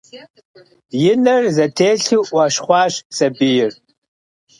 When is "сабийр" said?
3.15-3.71